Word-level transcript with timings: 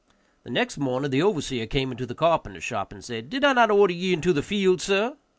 The 0.43 0.49
next 0.49 0.79
morning 0.79 1.11
the 1.11 1.21
overseer 1.21 1.67
came 1.67 1.91
into 1.91 2.07
the 2.07 2.15
carpenter's 2.15 2.63
shop 2.63 2.91
and 2.91 3.05
said, 3.05 3.29
"Did 3.29 3.43
I 3.43 3.53
not 3.53 3.69
order 3.69 3.93
ye 3.93 4.13
into 4.13 4.33
the 4.33 4.41
field, 4.41 4.81
sir?" 4.81 5.15